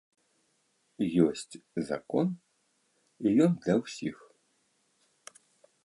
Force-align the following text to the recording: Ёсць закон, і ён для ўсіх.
Ёсць 1.25 1.55
закон, 1.89 2.27
і 3.25 3.35
ён 3.49 3.61
для 3.67 3.75
ўсіх. 3.83 4.17